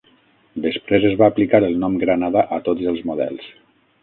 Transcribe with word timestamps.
Després 0.63 1.05
es 1.09 1.13
va 1.19 1.27
aplicar 1.33 1.59
el 1.67 1.77
nom 1.83 1.99
Granada 2.05 2.45
a 2.59 2.61
tots 2.71 2.89
els 2.95 3.05
models. 3.13 3.49